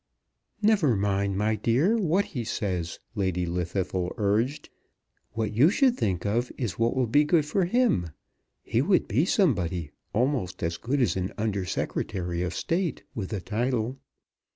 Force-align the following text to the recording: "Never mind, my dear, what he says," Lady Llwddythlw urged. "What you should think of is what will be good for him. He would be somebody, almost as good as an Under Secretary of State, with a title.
"Never 0.63 0.95
mind, 0.95 1.37
my 1.37 1.55
dear, 1.55 1.95
what 1.95 2.25
he 2.33 2.43
says," 2.43 2.97
Lady 3.13 3.45
Llwddythlw 3.45 4.15
urged. 4.17 4.71
"What 5.33 5.53
you 5.53 5.69
should 5.69 5.95
think 5.95 6.25
of 6.25 6.51
is 6.57 6.79
what 6.79 6.95
will 6.95 7.05
be 7.05 7.23
good 7.23 7.45
for 7.45 7.65
him. 7.65 8.09
He 8.63 8.81
would 8.81 9.07
be 9.07 9.25
somebody, 9.25 9.91
almost 10.11 10.63
as 10.63 10.77
good 10.77 11.01
as 11.03 11.15
an 11.15 11.31
Under 11.37 11.65
Secretary 11.65 12.41
of 12.41 12.55
State, 12.55 13.03
with 13.13 13.31
a 13.31 13.41
title. 13.41 13.99